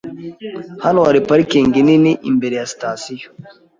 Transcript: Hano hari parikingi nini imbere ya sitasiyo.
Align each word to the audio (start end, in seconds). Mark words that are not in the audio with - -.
Hano 0.83 0.99
hari 1.07 1.19
parikingi 1.27 1.79
nini 1.87 2.11
imbere 2.29 2.53
ya 2.59 2.65
sitasiyo. 2.71 3.27